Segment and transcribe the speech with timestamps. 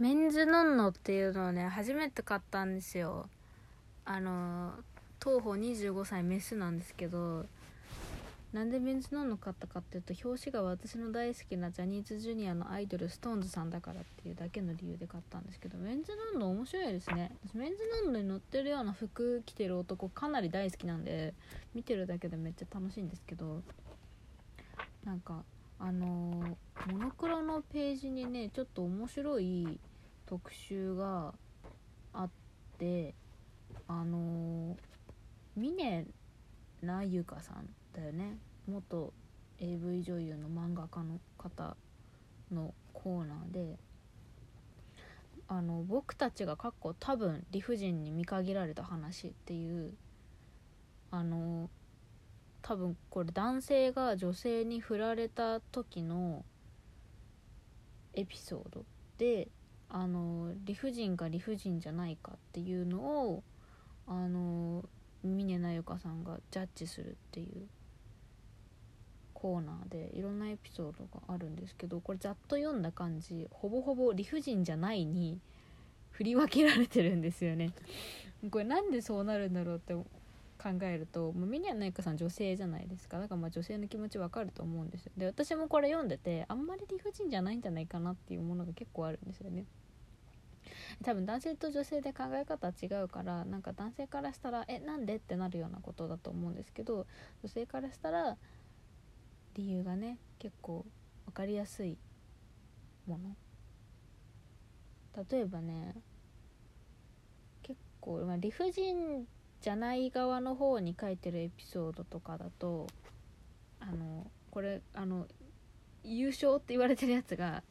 [0.00, 3.28] メンズノンノっていうのをね初めて買ったんですよ。
[4.06, 4.72] あの
[5.18, 7.44] 当方25歳メスなんですけど
[8.54, 17.32] なんでメンズノンノ買ったかっていうと表紙が私の大好きなジャニーズジュニアのアイドル SixTONES さんだからっていうだけの理由で買ったんですけどメンズノンノ面白いですね。
[17.52, 21.34] メンズノンノに乗ってるような服着てる男かなり大好きなんで
[21.74, 23.60] 見てるだけでめっちゃ楽しいんですけど
[25.04, 25.44] なんか
[25.78, 26.54] あのー
[26.92, 29.78] モノクロのページにねちょっと面白い
[30.30, 31.34] 特集が
[32.12, 32.30] あっ
[32.78, 33.16] て
[33.88, 34.76] あの、
[35.56, 36.06] 峰
[36.82, 38.38] 那由香さんだよね。
[38.68, 39.12] 元
[39.58, 41.76] AV 女優の漫画家の方
[42.52, 43.76] のコーナーで
[45.48, 49.94] あの僕たちがかっこ多分理不尽に見限られた話っていう
[51.10, 51.68] あの
[52.62, 56.44] 多分これ男性が女性に振られた時の
[58.14, 58.84] エピソード
[59.18, 59.48] で
[59.90, 63.42] あの理不尽か理不尽じゃないかっていうのを
[64.06, 64.84] あの
[65.22, 67.66] 峰那由香さんがジャッジするっていう
[69.34, 75.38] コーナーでいろんなエピソードがあるんですけどこれざっと読んだ感じほぼほぼ理不尽じゃないに
[76.10, 77.70] 振り分けられてるんですよね。
[78.50, 80.04] これなんでそうなるんだろうって考
[80.82, 83.18] えるともうミニアナイカさん女性じゃないですか。
[83.18, 85.12] だからまあ女性の気持ちわかると思うんですよ。
[85.16, 89.64] で私もこれ読んでてあんまり理不尽じゃないんじゃないかなっていうものが結構あるんですよね。
[91.02, 97.06] 多分男性と女性で考え方は違うからなんか男性からしたら「えなんで?」ってなるようなことだと思うんですけど
[97.42, 98.36] 女性からしたら
[99.54, 100.84] 理由がね結構
[101.26, 101.98] 分かりやすい
[103.06, 103.36] もの
[105.30, 105.94] 例えばね
[107.62, 109.26] 結構、まあ、理不尽
[109.60, 112.86] じゃない側の方に書いてるエピソードとかだと
[113.80, 115.26] あのこれあの
[116.02, 117.62] 優勝って言われてるやつが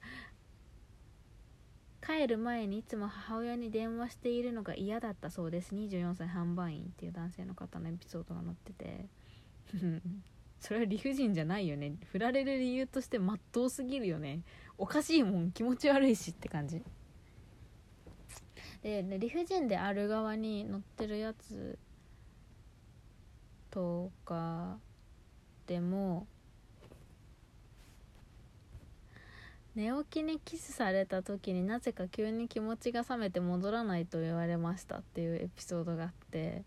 [2.09, 5.75] 帰る前にいつも母親に電話しているのが嫌だったそうです。
[5.75, 9.05] 24歳販売員っていう男性の方のエピソードが載ってて。
[10.59, 11.93] それは理不尽じゃないよね。
[12.11, 14.41] 振られる理由としてまっとうすぎるよね。
[14.79, 16.81] おかしいもん気持ち悪いしって感じ。
[18.81, 21.77] でで理不尽である側に載ってるやつ
[23.69, 24.79] とか
[25.67, 26.27] でも
[29.75, 36.63] 寝起きにキスされた時になぜか急に気持ちが冷めて戻らないと言われましたっていうエピソードがあって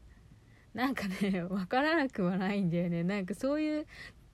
[0.75, 3.05] なんかね 分からなくはないんだよね。
[3.05, 3.87] なんかそういう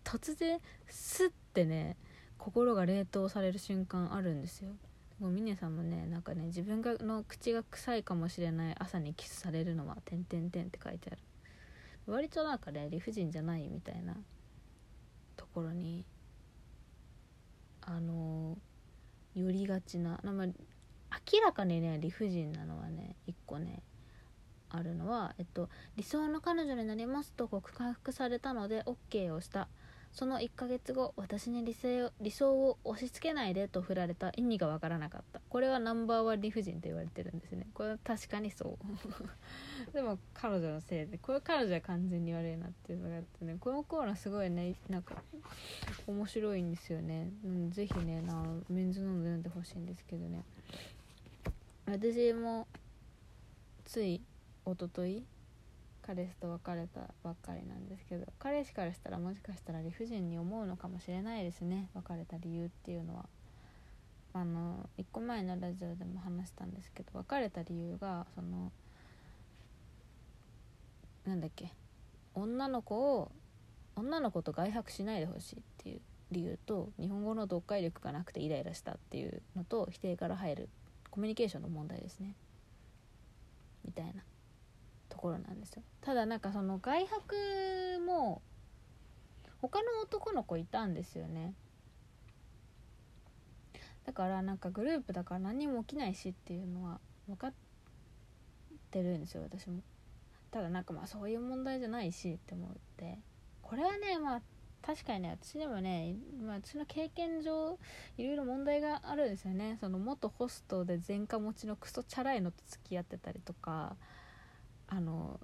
[0.04, 1.96] 突然スッてね
[2.38, 4.76] 心が冷凍される瞬間あるんですよ。
[5.18, 11.22] もう峰さんもねなんかね自分がの口が臭いかもしれない朝にキスされるのは「てんてんてん」って書いてある。
[12.06, 14.16] 割となんかね理不尽じゃないみたいな
[15.36, 16.04] ところに
[17.90, 18.58] あの
[19.34, 23.82] 寄りがちな、まあ、明らかにね理不尽なのはね一個ね
[24.68, 29.68] あるのは、えっと、理想の彼女になりますと告白されたので OK をした。
[30.18, 35.40] その1ヶ月後私に理想理想を押し付けないでと振られた意味がわからなかった。
[35.48, 37.68] これはナンバーワン理不尽と言われてるんですね。
[37.72, 38.76] これは確かにそ
[39.86, 39.92] う。
[39.94, 43.58] でも彼女のせいでこれ彼女は完全に悪いなっていうのがあってね。
[43.60, 45.22] このコーナーすごいねなんか
[46.08, 50.42] 面白いんですよね、うん、ぜひねなメンズ飲んで読んでほしいんですけどね。
[51.86, 52.66] 私も
[53.84, 54.20] つい
[54.66, 55.24] 一昨日
[56.08, 63.26] 彼氏と別れたばっかりなんですけど彼氏からしたらもしかしたら理不尽に思うのかもしれないですね別れた理由っていうのは。
[64.34, 68.70] あの1個前のラジオでも話したんですけど別れた理由がその
[71.24, 71.72] なんだっけ
[72.34, 73.32] 女の子を
[73.96, 80.68] 女の子と外泊しないでほしいっていう理由と日本語の読解力がなくてイライラしたっていうのと否定から入る
[81.10, 82.34] コミュニケーションの問題ですね。
[83.84, 84.22] みたいな。
[85.18, 85.82] ころなんですよ。
[86.00, 88.40] ただなんかその外泊も
[89.60, 91.52] 他の男の子いたんですよね。
[94.06, 97.52] だからなんかグループだから何も起きないしっていうのは分かっ
[98.90, 99.82] てるんですよ私も。
[100.50, 103.18] ただなんかまあそういう問題じゃないしって思って。
[103.60, 104.42] これはねまあ
[104.80, 107.78] 確かにね私でもね、まあ、私の経験上
[108.16, 109.76] いろいろ問題があるんですよね。
[109.80, 113.96] その元ホストで前科持ちのクソチャラいのと付き合ってたりとか。
[114.88, 115.38] あの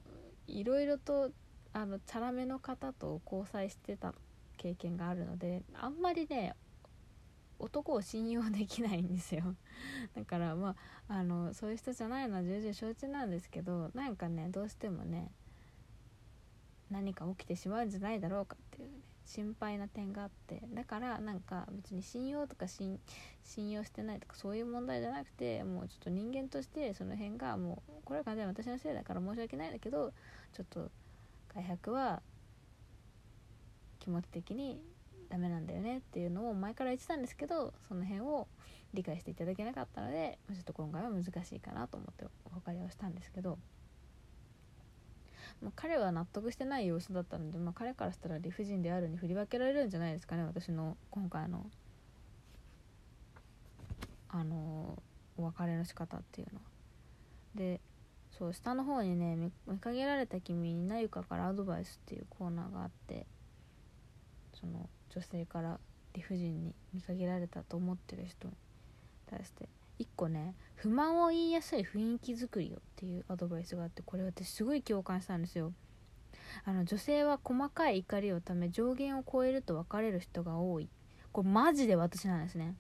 [0.47, 1.31] いろいろと
[1.73, 4.15] あのチャラめの方と交際してた
[4.57, 6.55] 経験があるのであんまりね
[7.59, 9.55] 男を信用できないんですよ。
[10.15, 10.77] だからま
[11.09, 15.31] ああのそういう人じゃないのは重々承知なんですけどなんかねどうしてもね
[16.91, 19.14] 何か起きてしまうんじゃないだろうかっていうね。
[19.25, 22.99] 心配な点があってだからなんか別に信用とか信
[23.71, 30.13] 用してないとかそういう問題じゃなくてもうちょっと人間としてその辺がもうこれは完全に私のせいだから申し訳ないんだけど
[30.53, 30.91] ちょっと
[31.55, 32.23] 外泊は
[33.99, 34.81] 気持ち的に
[35.31, 38.47] ダメなんだよねっていうのを前から言ってたんですけどその辺を
[38.93, 43.59] 理解していただけなかったのでちょっと今回は難しいかなと思ってお別れをしたんですけど。
[45.63, 51.67] まあ、彼は納得してない様子だったので、まあ、彼からしたら理不尽であるに振り分けられるんじゃないですかね私の今回の
[54.29, 55.01] あの
[55.37, 56.65] お別れの仕方っていうのは。
[57.55, 57.81] で
[58.37, 59.37] そう下の方にね
[59.69, 63.27] 見限られた君になゆかからアドバイスっていうコーナーがあって
[64.55, 65.79] その女性から
[66.15, 68.55] 理不尽に見限られたと思ってる人に
[69.27, 69.69] 対して
[69.99, 75.73] 1個ね不満を言いやすい雰囲気作りよっていうアドバイスがあってこれ私すごい共感したんですよ。
[76.65, 80.89] あの女性は細かい怒りをため上限を超えると別れる人が多い。
[81.33, 82.77] これマジで私なんですね。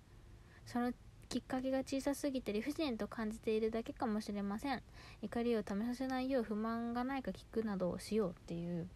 [0.66, 0.92] その
[1.28, 4.82] きっかけが小さすぎて理不尽と感じているだけかもしれません。
[5.22, 8.88] 怒りをためさせないよう不満がないか聞くなどをしようっていう。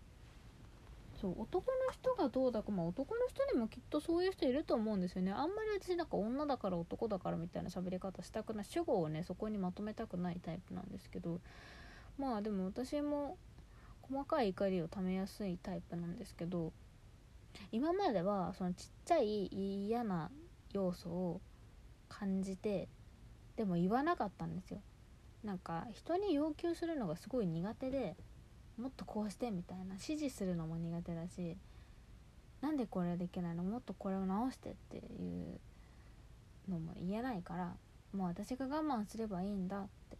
[1.21, 5.33] そう男の人がどうだかまあ男の人にもきっとそういう人いると思うんですよね。
[5.33, 11.41] あんまり私なんか女だから男だからみたいな喋り方したくない主語をねそこにまとめたくないタイプなんですけど。
[12.19, 13.39] まあでも私も
[14.03, 16.73] 細かい怒りをためやすいタイプなんですけど
[17.71, 19.47] 今まではそのちっちゃい
[19.87, 20.31] 嫌な
[20.73, 21.41] 要素を
[22.09, 22.89] 感じて
[23.57, 24.81] でも言わなかったんですよ。
[25.45, 28.17] なんか人に要求するのがすごい苦手で
[28.81, 29.95] もっとこうしてみたいな。
[29.95, 31.57] 指示するのも苦手だし
[32.61, 33.63] なんでこれできないの？
[33.63, 37.75] もっとこれを直してっていうのも言えないから
[38.13, 40.19] もう私が我慢すればいいんだって。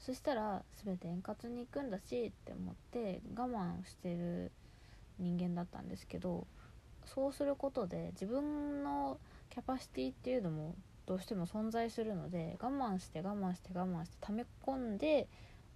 [0.00, 4.52] そしたら全て円滑にいくんだしって思って我慢してる
[5.18, 6.46] 人間だったんですけど
[7.04, 9.18] そうすることで自分の
[9.50, 10.76] キャパシティっていうのも
[11.06, 15.26] どうしても存在するので我慢して我慢して我慢して溜め込んで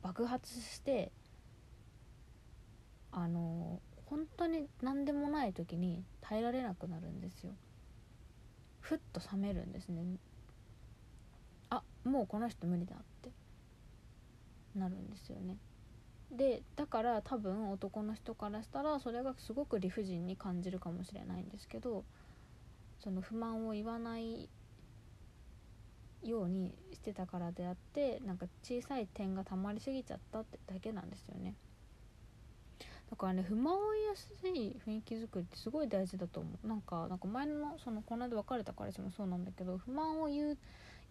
[0.03, 1.11] 爆発して
[3.13, 7.53] あの本当に何でもない時に耐えられなくなるんですよ。
[8.81, 10.05] ふっと冷めるんですね。
[11.71, 13.31] あもうこの人無理だって。
[14.75, 15.57] なるんですよね。
[16.31, 22.05] でだから多分男の人からしたらそれがすごく理不尽に感じるかもしれないんですけど
[23.01, 24.49] その不満を言わない
[26.23, 31.55] ようにしてたからであってなんか小さい点が溜まりすぎちゃったってだけなんですよね。
[33.13, 36.67] だからね不満を言いやすい雰囲気作りってすごい大事だと思う。
[36.67, 40.59] なんかなんか前のそのこの間別れた彼氏もそうなんだけど不満を言う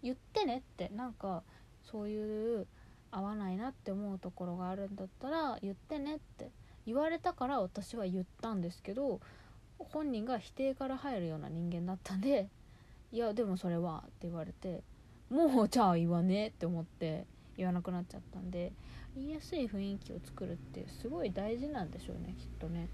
[0.01, 1.43] 言ってねってなんか
[1.83, 2.65] そういう
[3.11, 6.49] 合わないなって思うところがあるんだったら言ってねって
[6.87, 9.19] 言われたから私は言ったんですけど
[9.77, 12.49] 本人が否定から入るような人間だったんで
[13.11, 14.81] いやでもそれはって言われて
[15.29, 17.27] もうじゃあ言わねえって思って
[17.57, 18.73] 言わなくなっちゃったんで
[19.15, 22.89] 言いやすい雰囲気を作るってすごい大事なんでしょうねきっとね。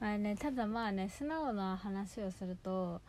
[0.00, 3.00] あねただまあね素直な話をすると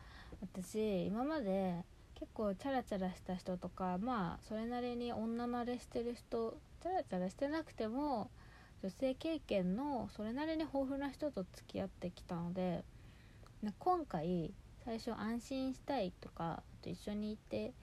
[0.42, 1.76] 私今まで
[2.16, 8.30] 結構チャラチャラした人とかまあそれなりに女慣れしてる人チャラチャラしてなくても
[8.82, 12.84] 女性経験のそれなりに豊富な人と付き合ってきたので
[13.78, 14.54] 今回
[14.86, 17.74] 最初安心したいとかあと一緒にいて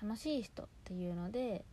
[0.00, 1.64] 楽しい人っていうので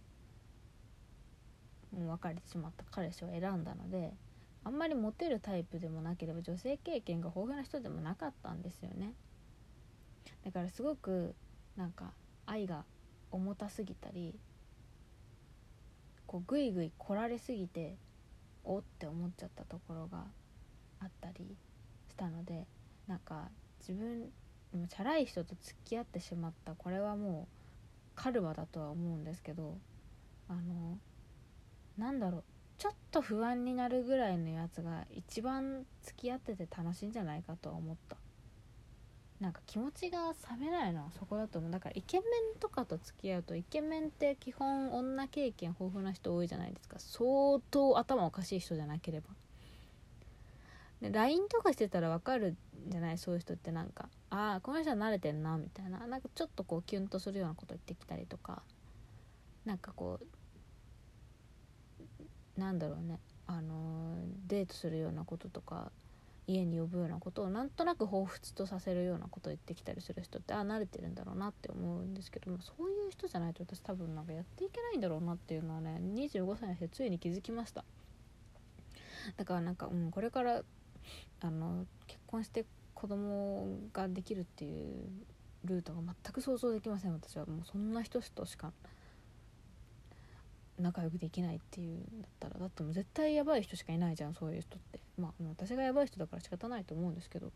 [1.96, 4.14] もう別れてしまった彼氏を選んだので
[4.64, 9.14] あんまりモテるタイプでもなければ女性経験が豊富な人でもなかったんですよね。
[10.44, 11.36] だからすごく
[11.76, 12.14] なんか
[12.46, 12.84] 愛が
[13.32, 14.36] 重たすぎたり
[16.26, 17.98] こうグイグイ来られすぎて
[18.64, 20.26] おって思っちゃったところが
[21.00, 21.56] あったり
[22.10, 22.66] したので
[23.08, 23.50] なんか
[23.80, 24.32] 自分
[24.74, 27.56] もチャラい人と付き合ってしまったこれはもう
[28.16, 29.78] カルマだとは思うんですけど
[30.48, 30.98] あの
[31.98, 32.44] なんだろう。
[32.78, 38.18] ちょっと不安になるぐらいのやつが一番付き合ってて楽しいんじゃないかとは思った。
[39.40, 41.72] なんか気持ちが冷めないのはそこだと思う。
[41.72, 42.24] だからイケメ
[42.56, 46.98] ンとかと付き合うとイケメンって基本女経験豊富な人多いじゃないですか。
[47.00, 49.28] 相当頭おかしい人じゃなければ。
[51.02, 52.58] で LINE とかしてたら分かるん
[52.90, 53.18] じゃない？
[53.18, 56.08] そういう人ってなんかああこの人は慣れてんなみたいな。
[56.08, 58.64] なんかちょっとこうキュンとするようなこと言ってきたりとか。
[59.66, 60.26] なんかこう
[62.58, 63.20] なんだろうね。
[63.48, 65.92] あのデートするようなこととか
[66.48, 77.84] 家に呼ぶようなことをなんとなく彷彿とさせるようなことを言ってきたりする人ってああ慣れてるんだろうなって思うんですけどもそういう人じゃないと私多分なんかやっていけないんだろうなっていうのはね25歳にしてついに気づきました。
[79.38, 80.62] だからなんか、うん、これから
[81.42, 85.08] あの結婚して子供ができるっていう
[85.66, 87.46] ルートが全く想像できません私は。
[87.48, 88.72] もうそんな人としか
[90.80, 95.00] 仲良くできないっていうんだったらだってもう絶対やばい人しかいないじゃんそういう人って。
[95.18, 97.52] まあ私がやばい人だから仕方ないと思うんですけど。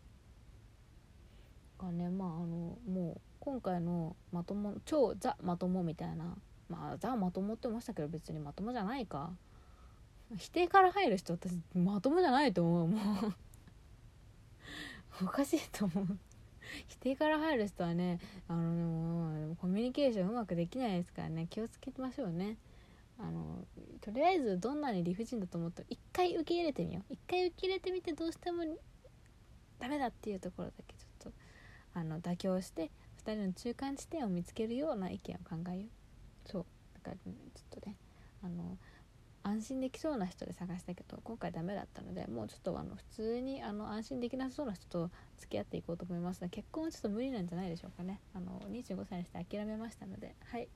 [1.78, 6.36] がねまああのもう今回のまとも超ザまともみたいな
[6.68, 9.30] まあザまともってましたけど別にまともじゃないか。
[10.36, 12.96] 否定から入る人私まともじゃないと思うも
[13.28, 13.34] う。
[15.24, 16.18] おかしいと思う。
[16.86, 22.56] 否定から入る人はねあのコミュニケーションうまくできないですからね気をつけましょうね。
[23.22, 23.64] あの
[24.00, 27.12] とりあえずどんなに理不尽だと思っても一回受け入れてみよう。
[27.12, 28.64] 一回受け入れてみてどうしても
[29.78, 31.32] ダメだっていうところだけちょっと
[31.94, 32.90] あの妥協して
[33.24, 35.86] 2人の中間地点を見つけるような意見を考えよ
[36.46, 36.48] う。
[36.48, 36.64] そう。
[36.94, 37.96] だから、ちょっとね
[38.42, 38.78] あの
[39.42, 48.20] 安心できそうな人で探したけど今回ダメだったのでもうちょっとあの普通にあの安心できなさそうな人と付き合っていこうと思いますが結婚はちょっと無理なんじゃないでしょうかね。
[48.34, 50.68] あの25歳にして諦めましたのではい。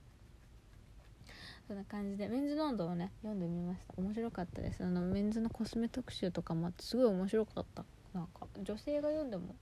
[1.67, 3.93] そんな感じでメンズノンドをね読んでみました。
[3.97, 4.83] 面白かったです。
[4.83, 7.83] あのメンズのコスメ特集とかもあってすごい面白かった。
[8.13, 9.55] なんか女性が読んでも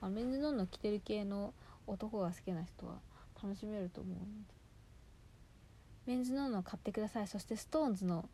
[0.00, 1.52] あメンズノンド着てる系の
[1.86, 2.94] 男が好きな人は
[3.42, 4.26] 楽しめると思うので。
[6.06, 7.28] メンズノンドを買ってください。
[7.28, 8.28] そしてストーンズの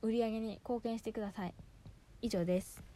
[0.00, 1.54] 売り上げに貢献してください。
[2.22, 2.87] 以上です。